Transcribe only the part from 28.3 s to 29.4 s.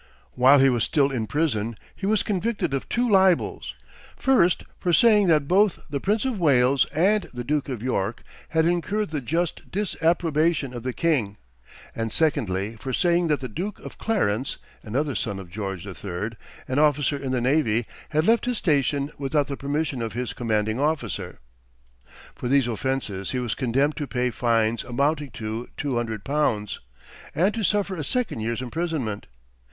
year's imprisonment.